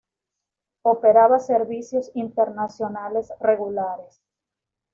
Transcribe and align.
Operaba 0.81 1.37
servicios 1.37 2.09
internacionales 2.15 3.31
regulares. 3.39 4.19